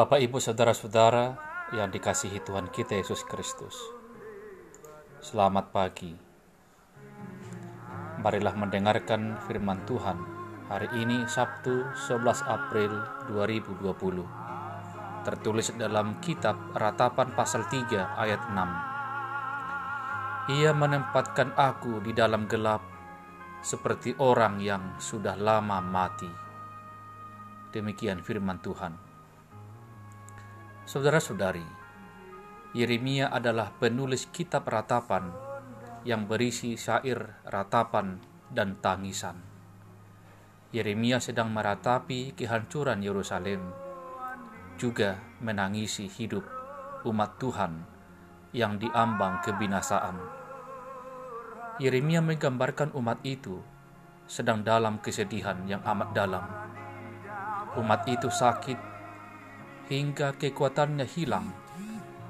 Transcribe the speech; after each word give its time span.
Bapak, 0.00 0.16
Ibu, 0.16 0.40
Saudara-saudara 0.40 1.36
yang 1.76 1.92
dikasihi 1.92 2.40
Tuhan 2.40 2.72
kita 2.72 2.96
Yesus 2.96 3.20
Kristus. 3.20 3.76
Selamat 5.20 5.76
pagi. 5.76 6.16
Marilah 8.16 8.56
mendengarkan 8.56 9.36
firman 9.44 9.84
Tuhan 9.84 10.16
hari 10.72 10.88
ini 10.96 11.28
Sabtu 11.28 11.84
11 12.08 12.16
April 12.48 12.96
2020. 13.28 14.24
Tertulis 15.28 15.68
dalam 15.76 16.16
kitab 16.24 16.56
Ratapan 16.72 17.36
pasal 17.36 17.68
3 17.68 18.16
ayat 18.16 18.40
6. 18.48 18.56
Ia 20.64 20.72
menempatkan 20.72 21.52
aku 21.60 22.00
di 22.00 22.16
dalam 22.16 22.48
gelap 22.48 22.80
seperti 23.60 24.16
orang 24.16 24.64
yang 24.64 24.96
sudah 24.96 25.36
lama 25.36 25.84
mati. 25.84 26.32
Demikian 27.68 28.24
firman 28.24 28.64
Tuhan. 28.64 29.09
Saudara-saudari, 30.88 31.64
Yeremia 32.72 33.28
adalah 33.28 33.74
penulis 33.76 34.30
kitab 34.30 34.70
ratapan 34.70 35.34
yang 36.06 36.24
berisi 36.24 36.80
syair 36.80 37.42
ratapan 37.44 38.22
dan 38.48 38.80
tangisan. 38.80 39.36
Yeremia 40.70 41.18
sedang 41.18 41.50
meratapi 41.50 42.32
kehancuran 42.38 43.02
Yerusalem, 43.02 43.74
juga 44.80 45.20
menangisi 45.42 46.08
hidup 46.08 46.46
umat 47.04 47.36
Tuhan 47.36 47.84
yang 48.56 48.80
diambang 48.80 49.44
kebinasaan. 49.44 50.16
Yeremia 51.76 52.24
menggambarkan 52.24 52.96
umat 52.96 53.20
itu 53.26 53.60
sedang 54.30 54.64
dalam 54.64 55.02
kesedihan 55.02 55.60
yang 55.68 55.84
amat 55.84 56.14
dalam. 56.16 56.44
Umat 57.76 58.06
itu 58.06 58.30
sakit 58.30 58.89
hingga 59.90 60.38
kekuatannya 60.38 61.02
hilang, 61.02 61.50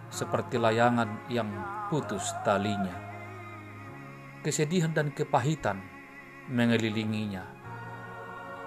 seperti 0.08 0.56
layangan 0.56 1.28
yang 1.28 1.52
putus 1.92 2.32
talinya. 2.40 2.96
Kesedihan 4.40 4.96
dan 4.96 5.12
kepahitan 5.12 5.76
mengelilinginya, 6.48 7.44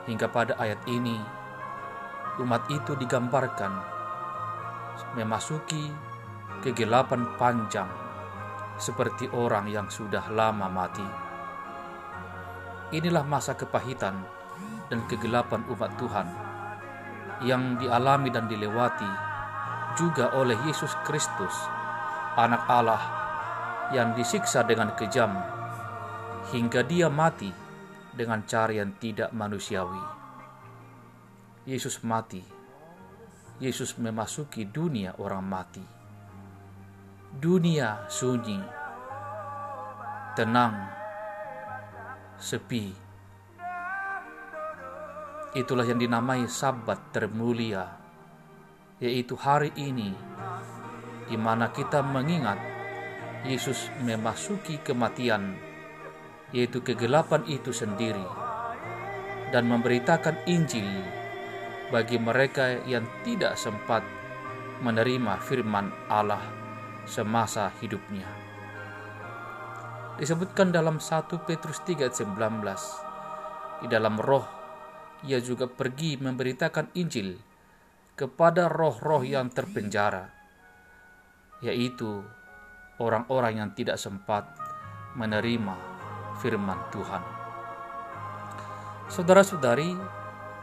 hingga 0.05 0.29
pada 0.29 0.53
ayat 0.61 0.77
ini 0.85 1.17
umat 2.37 2.69
itu 2.69 2.93
digambarkan 2.93 3.73
memasuki 5.17 5.89
kegelapan 6.61 7.25
panjang 7.41 7.89
seperti 8.77 9.25
orang 9.33 9.73
yang 9.73 9.89
sudah 9.89 10.21
lama 10.29 10.69
mati. 10.69 11.05
Inilah 12.93 13.25
masa 13.25 13.57
kepahitan 13.57 14.21
dan 14.93 15.01
kegelapan 15.09 15.65
umat 15.65 15.97
Tuhan 15.97 16.52
yang 17.41 17.81
dialami 17.81 18.29
dan 18.29 18.45
dilewati 18.45 19.09
juga 19.97 20.33
oleh 20.37 20.57
Yesus 20.69 20.93
Kristus, 21.01 21.53
Anak 22.37 22.65
Allah 22.69 23.03
yang 23.93 24.13
disiksa 24.17 24.65
dengan 24.65 24.93
kejam 24.97 25.37
hingga 26.49 26.81
Dia 26.85 27.09
mati 27.09 27.49
dengan 28.13 28.45
cara 28.45 28.73
yang 28.73 28.93
tidak 29.01 29.33
manusiawi. 29.33 30.01
Yesus 31.65 32.01
mati. 32.05 32.43
Yesus 33.61 33.95
memasuki 34.01 34.67
dunia 34.67 35.15
orang 35.21 35.45
mati. 35.45 35.85
Dunia 37.33 38.09
sunyi, 38.09 38.59
tenang, 40.35 40.89
sepi 42.37 43.02
Itulah 45.53 45.85
yang 45.85 46.01
dinamai 46.01 46.49
Sabat 46.49 47.13
termulia, 47.13 47.85
yaitu 48.97 49.37
hari 49.37 49.69
ini 49.77 50.09
di 51.29 51.37
mana 51.37 51.69
kita 51.69 52.01
mengingat 52.01 52.57
Yesus 53.45 53.93
memasuki 54.01 54.81
kematian, 54.81 55.53
yaitu 56.49 56.81
kegelapan 56.81 57.45
itu 57.45 57.69
sendiri, 57.69 58.25
dan 59.53 59.69
memberitakan 59.69 60.41
Injil 60.49 60.89
bagi 61.93 62.17
mereka 62.17 62.81
yang 62.89 63.05
tidak 63.21 63.53
sempat 63.53 64.01
menerima 64.81 65.37
firman 65.37 65.93
Allah 66.09 66.41
semasa 67.05 67.69
hidupnya. 67.77 68.25
Disebutkan 70.17 70.73
dalam 70.73 70.97
1 70.97 71.29
Petrus 71.45 71.77
3 71.85 72.09
19 72.09 73.85
di 73.85 73.87
dalam 73.91 74.17
roh 74.17 74.62
ia 75.23 75.39
juga 75.39 75.71
pergi 75.71 76.19
memberitakan 76.19 76.91
Injil 76.99 77.39
kepada 78.13 78.67
roh-roh 78.67 79.23
yang 79.23 79.49
terpenjara, 79.49 80.29
yaitu 81.63 82.21
orang-orang 82.99 83.63
yang 83.63 83.69
tidak 83.71 83.97
sempat 83.97 84.51
menerima 85.15 85.75
firman 86.43 86.79
Tuhan. 86.91 87.23
Saudara-saudari, 89.07 89.95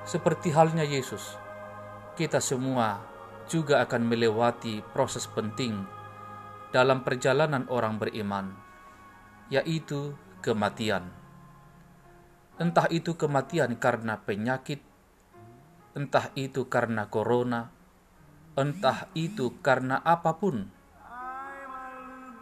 seperti 0.05 0.53
halnya 0.53 0.85
Yesus, 0.85 1.37
kita 2.17 2.39
semua 2.39 3.01
juga 3.49 3.83
akan 3.83 4.07
melewati 4.07 4.85
proses 4.95 5.27
penting 5.27 5.87
dalam 6.71 7.03
perjalanan 7.03 7.67
orang 7.67 7.99
beriman, 7.99 8.55
yaitu 9.51 10.15
kematian 10.39 11.20
entah 12.61 12.85
itu 12.93 13.17
kematian 13.17 13.81
karena 13.81 14.21
penyakit, 14.21 14.85
entah 15.97 16.29
itu 16.37 16.69
karena 16.69 17.09
corona, 17.09 17.73
entah 18.53 19.09
itu 19.17 19.57
karena 19.65 19.97
apa 20.05 20.37
pun. 20.37 20.69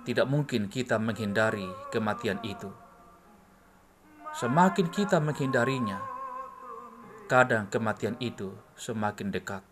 Tidak 0.02 0.26
mungkin 0.26 0.66
kita 0.66 0.98
menghindari 0.98 1.70
kematian 1.94 2.42
itu. 2.42 2.66
Semakin 4.34 4.90
kita 4.90 5.22
menghindarinya, 5.22 6.02
kadang 7.30 7.70
kematian 7.70 8.18
itu 8.18 8.58
semakin 8.74 9.30
dekat. 9.30 9.62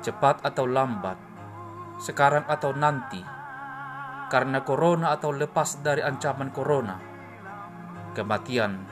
Cepat 0.00 0.40
atau 0.48 0.64
lambat, 0.64 1.20
sekarang 2.00 2.48
atau 2.48 2.72
nanti, 2.72 3.20
karena 4.32 4.64
corona 4.64 5.12
atau 5.12 5.28
lepas 5.28 5.84
dari 5.84 6.00
ancaman 6.00 6.48
corona, 6.48 7.07
Kematian 8.18 8.82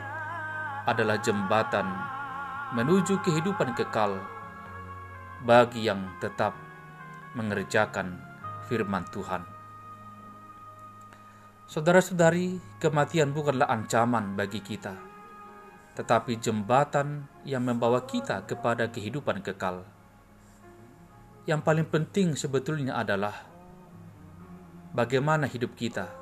adalah 0.86 1.18
jembatan 1.18 1.82
menuju 2.78 3.18
kehidupan 3.26 3.74
kekal 3.74 4.22
bagi 5.42 5.82
yang 5.82 6.14
tetap 6.22 6.54
mengerjakan 7.34 8.22
firman 8.70 9.02
Tuhan. 9.10 9.42
Saudara-saudari, 11.66 12.62
kematian 12.78 13.34
bukanlah 13.34 13.66
ancaman 13.66 14.38
bagi 14.38 14.62
kita, 14.62 14.94
tetapi 15.98 16.38
jembatan 16.38 17.26
yang 17.42 17.66
membawa 17.66 18.06
kita 18.06 18.46
kepada 18.46 18.94
kehidupan 18.94 19.42
kekal. 19.42 19.82
Yang 21.50 21.66
paling 21.66 21.90
penting 21.90 22.38
sebetulnya 22.38 22.94
adalah 22.94 23.34
bagaimana 24.94 25.50
hidup 25.50 25.74
kita 25.74 26.14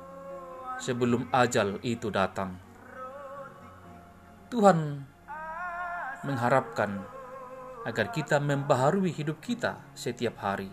sebelum 0.81 1.29
ajal 1.29 1.77
itu 1.85 2.09
datang. 2.09 2.64
Tuhan 4.45 5.01
mengharapkan 6.21 7.01
agar 7.81 8.13
kita 8.13 8.37
membaharui 8.37 9.09
hidup 9.09 9.41
kita 9.41 9.81
setiap 9.97 10.37
hari, 10.37 10.69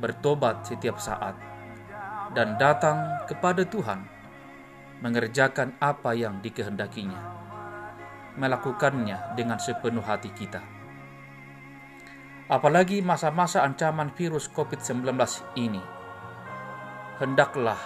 bertobat 0.00 0.64
setiap 0.64 0.96
saat, 0.96 1.36
dan 2.32 2.56
datang 2.56 3.20
kepada 3.28 3.68
Tuhan, 3.68 4.08
mengerjakan 5.04 5.76
apa 5.76 6.16
yang 6.16 6.40
dikehendakinya, 6.40 7.20
melakukannya 8.40 9.36
dengan 9.36 9.60
sepenuh 9.60 10.00
hati 10.00 10.32
kita. 10.32 10.64
Apalagi 12.48 13.04
masa-masa 13.04 13.60
ancaman 13.60 14.08
virus 14.16 14.48
COVID-19 14.48 15.12
ini, 15.60 15.84
hendaklah 17.20 17.80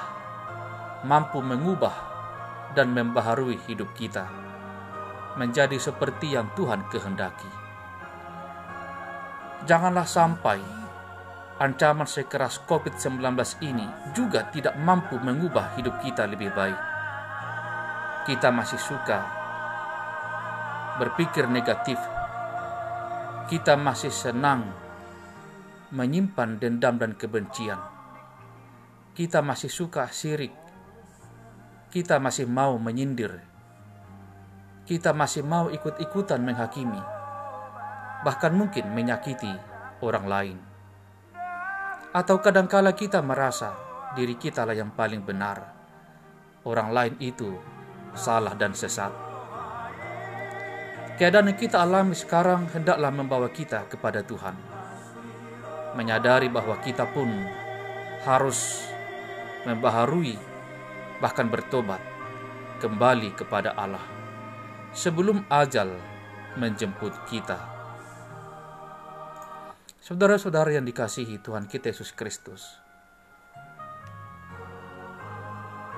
mampu 1.02 1.42
mengubah 1.42 1.94
dan 2.78 2.94
membaharui 2.94 3.58
hidup 3.66 3.90
kita 3.98 4.47
menjadi 5.38 5.78
seperti 5.78 6.34
yang 6.34 6.50
Tuhan 6.58 6.82
kehendaki. 6.90 7.46
Janganlah 9.70 10.04
sampai 10.04 10.58
ancaman 11.62 12.06
sekeras 12.10 12.58
COVID-19 12.66 13.22
ini 13.62 13.86
juga 14.14 14.50
tidak 14.50 14.74
mampu 14.82 15.14
mengubah 15.22 15.78
hidup 15.78 16.02
kita 16.02 16.26
lebih 16.26 16.50
baik. 16.50 16.78
Kita 18.26 18.50
masih 18.50 18.82
suka 18.82 19.18
berpikir 20.98 21.46
negatif. 21.46 21.96
Kita 23.48 23.78
masih 23.78 24.12
senang 24.12 24.68
menyimpan 25.94 26.60
dendam 26.60 27.00
dan 27.00 27.16
kebencian. 27.16 27.80
Kita 29.16 29.40
masih 29.40 29.72
suka 29.72 30.10
sirik. 30.12 30.52
Kita 31.88 32.20
masih 32.20 32.44
mau 32.44 32.76
menyindir 32.76 33.57
kita 34.88 35.12
masih 35.12 35.44
mau 35.44 35.68
ikut-ikutan 35.68 36.40
menghakimi, 36.40 37.04
bahkan 38.24 38.56
mungkin 38.56 38.88
menyakiti 38.96 39.52
orang 40.00 40.24
lain. 40.24 40.56
Atau 42.16 42.40
kadangkala 42.40 42.96
kita 42.96 43.20
merasa 43.20 43.76
diri 44.16 44.40
kita 44.40 44.64
lah 44.64 44.72
yang 44.72 44.88
paling 44.96 45.20
benar. 45.20 45.76
Orang 46.64 46.96
lain 46.96 47.20
itu 47.20 47.52
salah 48.16 48.56
dan 48.56 48.72
sesat. 48.72 49.12
Keadaan 51.20 51.52
yang 51.52 51.60
kita 51.60 51.84
alami 51.84 52.16
sekarang 52.16 52.72
hendaklah 52.72 53.12
membawa 53.12 53.52
kita 53.52 53.84
kepada 53.92 54.24
Tuhan. 54.24 54.56
Menyadari 56.00 56.48
bahwa 56.48 56.80
kita 56.80 57.04
pun 57.12 57.28
harus 58.24 58.88
membaharui 59.68 60.40
bahkan 61.20 61.52
bertobat 61.52 62.00
kembali 62.80 63.36
kepada 63.36 63.76
Allah 63.76 64.17
sebelum 64.98 65.46
ajal 65.46 65.94
menjemput 66.58 67.14
kita. 67.30 67.54
Saudara-saudara 70.02 70.74
yang 70.74 70.82
dikasihi 70.82 71.38
Tuhan 71.38 71.70
kita 71.70 71.94
Yesus 71.94 72.10
Kristus, 72.10 72.66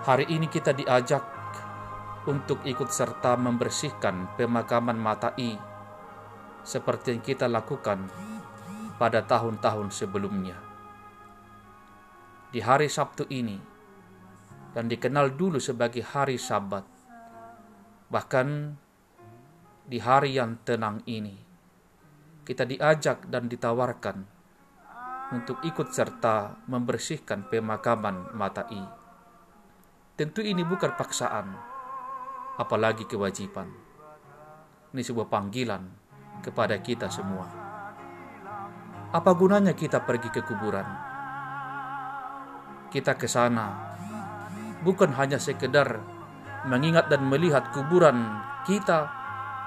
hari 0.05 0.29
ini 0.29 0.52
kita 0.52 0.76
diajak 0.76 1.25
untuk 2.29 2.61
ikut 2.69 2.93
serta 2.93 3.41
membersihkan 3.41 4.37
pemakaman 4.37 5.00
Matai 5.00 5.56
seperti 6.61 7.17
yang 7.17 7.25
kita 7.25 7.49
lakukan 7.49 8.05
pada 9.00 9.25
tahun-tahun 9.25 9.88
sebelumnya. 9.96 10.61
Di 12.53 12.61
hari 12.61 12.93
Sabtu 12.93 13.25
ini, 13.32 13.56
dan 14.76 14.93
dikenal 14.93 15.32
dulu 15.41 15.56
sebagai 15.56 16.05
hari 16.05 16.37
Sabat. 16.37 16.85
Bahkan 18.11 18.49
di 19.90 19.98
hari 19.98 20.38
yang 20.38 20.62
tenang 20.62 21.02
ini, 21.10 21.34
kita 22.46 22.62
diajak 22.62 23.26
dan 23.26 23.50
ditawarkan 23.50 24.22
untuk 25.34 25.58
ikut 25.66 25.90
serta 25.90 26.62
membersihkan 26.70 27.50
pemakaman 27.50 28.31
Matai. 28.38 28.87
Tentu 30.14 30.46
ini 30.46 30.62
bukan 30.62 30.94
paksaan, 30.94 31.58
apalagi 32.54 33.02
kewajiban. 33.10 33.66
Ini 34.94 35.02
sebuah 35.02 35.26
panggilan 35.26 35.82
kepada 36.38 36.78
kita 36.78 37.10
semua. 37.10 37.50
Apa 39.10 39.34
gunanya 39.34 39.75
kita 39.75 40.06
pergi 40.06 40.31
ke 40.31 40.46
kuburan? 40.46 40.86
Kita 42.94 43.19
ke 43.19 43.26
sana 43.26 43.90
bukan 44.86 45.10
hanya 45.19 45.43
sekedar 45.43 45.98
mengingat 46.70 47.10
dan 47.10 47.26
melihat 47.26 47.75
kuburan 47.75 48.38
kita, 48.62 49.19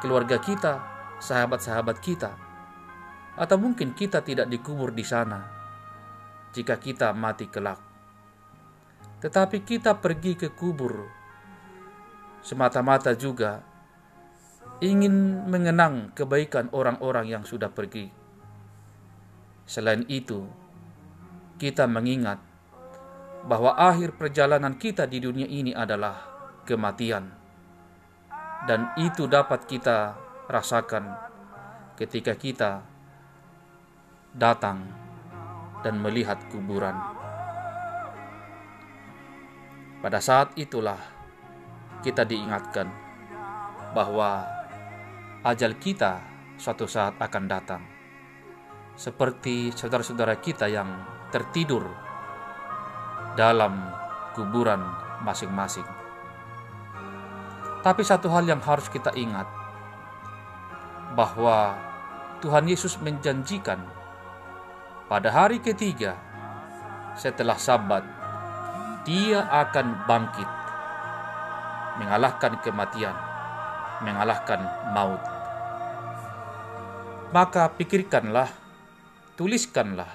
keluarga 0.04 0.36
kita, 0.44 0.84
sahabat-sahabat 1.24 2.04
kita, 2.04 2.36
atau 3.40 3.56
mungkin 3.56 3.96
kita 3.96 4.20
tidak 4.20 4.52
dikubur 4.52 4.92
di 4.92 5.08
sana 5.08 5.48
jika 6.52 6.76
kita 6.76 7.16
mati 7.16 7.48
kelak. 7.48 7.80
Tetapi 9.24 9.64
kita 9.64 9.96
pergi 10.04 10.36
ke 10.36 10.52
kubur 10.52 11.08
semata-mata 12.44 13.16
juga 13.16 13.64
ingin 14.84 15.48
mengenang 15.48 16.12
kebaikan 16.12 16.68
orang-orang 16.76 17.32
yang 17.32 17.48
sudah 17.48 17.72
pergi. 17.72 18.12
Selain 19.64 20.04
itu, 20.12 20.44
kita 21.56 21.88
mengingat 21.88 22.44
bahwa 23.48 23.80
akhir 23.80 24.20
perjalanan 24.20 24.76
kita 24.76 25.08
di 25.08 25.24
dunia 25.24 25.48
ini 25.48 25.72
adalah 25.72 26.20
kematian, 26.68 27.32
dan 28.64 28.96
itu 28.96 29.28
dapat 29.28 29.68
kita 29.68 30.16
rasakan 30.48 31.12
ketika 32.00 32.34
kita 32.34 32.72
datang 34.34 34.88
dan 35.84 36.00
melihat 36.00 36.40
kuburan. 36.50 36.96
Pada 40.00 40.20
saat 40.20 40.56
itulah 40.60 41.00
kita 42.04 42.28
diingatkan 42.28 42.88
bahwa 43.96 44.44
ajal 45.48 45.76
kita 45.80 46.20
suatu 46.60 46.88
saat 46.88 47.16
akan 47.20 47.44
datang, 47.48 47.84
seperti 48.96 49.72
saudara-saudara 49.72 50.40
kita 50.44 50.68
yang 50.68 50.92
tertidur 51.32 51.88
dalam 53.40 53.80
kuburan 54.36 54.82
masing-masing. 55.24 56.03
Tapi 57.84 58.02
satu 58.02 58.32
hal 58.32 58.48
yang 58.48 58.64
harus 58.64 58.88
kita 58.88 59.12
ingat 59.12 59.46
bahwa 61.20 61.76
Tuhan 62.40 62.66
Yesus 62.66 62.96
menjanjikan 63.04 63.84
pada 65.12 65.30
hari 65.30 65.60
ketiga 65.60 66.16
setelah 67.14 67.60
Sabat 67.60 68.08
dia 69.04 69.44
akan 69.52 70.08
bangkit 70.08 70.50
mengalahkan 72.00 72.58
kematian, 72.64 73.14
mengalahkan 74.02 74.64
maut. 74.96 75.22
Maka 77.36 77.70
pikirkanlah, 77.78 78.50
tuliskanlah, 79.38 80.10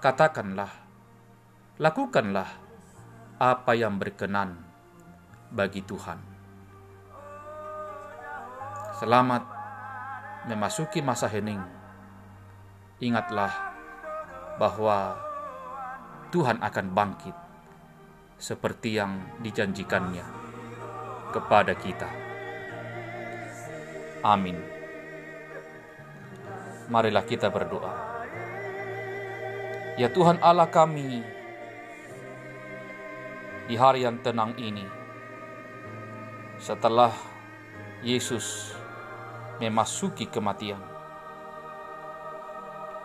katakanlah 0.00 0.88
lakukanlah 1.78 2.50
apa 3.38 3.72
yang 3.78 4.02
berkenan 4.02 4.58
bagi 5.54 5.86
Tuhan. 5.86 6.37
Selamat 8.98 9.46
memasuki 10.50 10.98
masa 10.98 11.30
hening. 11.30 11.62
Ingatlah 12.98 13.78
bahwa 14.58 15.14
Tuhan 16.34 16.58
akan 16.58 16.86
bangkit 16.90 17.36
seperti 18.42 18.98
yang 18.98 19.38
dijanjikannya 19.38 20.26
kepada 21.30 21.78
kita. 21.78 22.10
Amin. 24.26 24.58
Marilah 26.90 27.22
kita 27.22 27.54
berdoa. 27.54 27.94
Ya 29.94 30.10
Tuhan 30.10 30.42
Allah 30.42 30.66
kami, 30.66 31.22
di 33.70 33.78
hari 33.78 34.02
yang 34.02 34.18
tenang 34.26 34.58
ini, 34.58 34.82
setelah 36.58 37.14
Yesus 38.02 38.77
memasuki 39.58 40.30
kematian, 40.30 40.80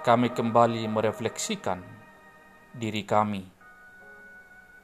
kami 0.05 0.29
kembali 0.31 0.85
merefleksikan 0.89 1.81
diri 2.77 3.05
kami, 3.05 3.45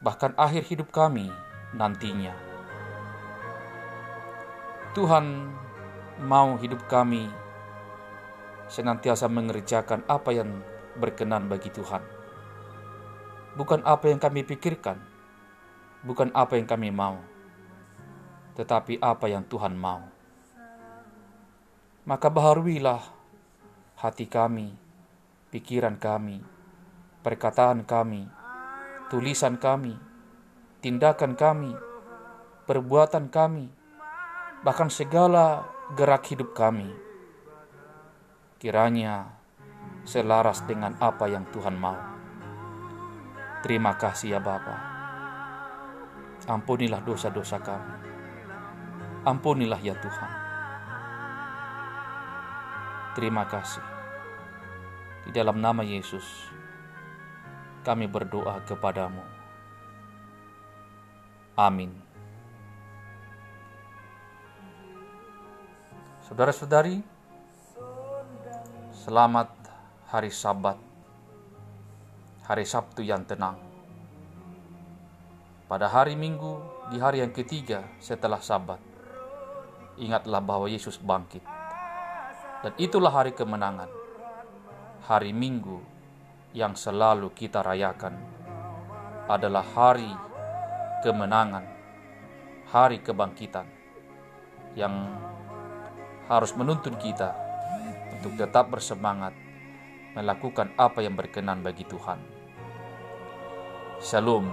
bahkan 0.02 0.34
akhir 0.36 0.66
hidup 0.70 0.90
kami 0.90 1.30
nantinya. 1.74 2.34
Tuhan 4.98 5.54
mau 6.26 6.58
hidup 6.58 6.90
kami 6.90 7.30
senantiasa 8.70 9.30
mengerjakan 9.30 10.02
apa 10.10 10.34
yang 10.34 10.60
berkenan 10.98 11.46
bagi 11.46 11.70
Tuhan, 11.70 12.02
bukan 13.56 13.86
apa 13.86 14.10
yang 14.10 14.18
kami 14.18 14.42
pikirkan 14.42 15.10
bukan 16.04 16.32
apa 16.32 16.56
yang 16.56 16.68
kami 16.68 16.90
mau, 16.96 17.20
tetapi 18.56 19.04
apa 19.04 19.28
yang 19.28 19.44
Tuhan 19.44 19.76
mau. 19.76 20.19
Maka 22.10 22.26
baharuilah 22.34 23.06
hati 24.02 24.26
kami, 24.26 24.74
pikiran 25.54 25.94
kami, 26.02 26.42
perkataan 27.22 27.86
kami, 27.86 28.26
tulisan 29.14 29.62
kami, 29.62 29.94
tindakan 30.82 31.38
kami, 31.38 31.70
perbuatan 32.66 33.30
kami, 33.30 33.70
bahkan 34.66 34.90
segala 34.90 35.70
gerak 35.94 36.26
hidup 36.34 36.58
kami. 36.58 36.90
Kiranya 38.58 39.30
selaras 40.02 40.66
dengan 40.66 40.98
apa 40.98 41.30
yang 41.30 41.46
Tuhan 41.54 41.78
mau. 41.78 42.02
Terima 43.62 43.94
kasih 44.02 44.34
ya 44.34 44.42
Bapak. 44.42 44.82
Ampunilah 46.50 47.06
dosa-dosa 47.06 47.62
kami. 47.62 47.94
Ampunilah 49.30 49.78
ya 49.78 49.94
Tuhan. 49.94 50.49
Terima 53.18 53.42
kasih. 53.50 53.82
Di 55.26 55.34
dalam 55.34 55.58
nama 55.58 55.82
Yesus, 55.82 56.24
kami 57.82 58.06
berdoa 58.06 58.62
kepadamu. 58.70 59.26
Amin. 61.58 61.90
Saudara-saudari, 66.22 67.02
selamat 68.94 69.50
hari 70.14 70.30
Sabat, 70.30 70.78
hari 72.46 72.64
Sabtu 72.70 73.02
yang 73.02 73.26
tenang. 73.26 73.58
Pada 75.66 75.90
hari 75.90 76.14
Minggu, 76.14 76.62
di 76.94 77.02
hari 77.02 77.26
yang 77.26 77.34
ketiga 77.34 77.82
setelah 77.98 78.38
Sabat, 78.38 78.78
ingatlah 79.98 80.40
bahwa 80.40 80.70
Yesus 80.70 81.02
bangkit, 81.02 81.42
dan 82.60 82.72
itulah 82.76 83.12
hari 83.12 83.32
kemenangan. 83.32 83.90
hari 85.10 85.34
Minggu 85.34 85.82
yang 86.54 86.78
selalu 86.78 87.34
kita 87.34 87.66
rayakan 87.66 88.14
adalah 89.26 89.66
hari 89.66 90.14
kemenangan, 91.02 91.66
hari 92.70 93.02
kebangkitan 93.02 93.66
yang 94.78 94.94
harus 96.30 96.54
menuntun 96.54 96.94
kita 97.02 97.34
untuk 98.14 98.38
tetap 98.38 98.70
bersemangat 98.70 99.34
melakukan 100.14 100.70
apa 100.78 101.02
yang 101.02 101.18
berkenan 101.18 101.66
bagi 101.66 101.90
Tuhan. 101.90 102.22
Shalom. 103.98 104.46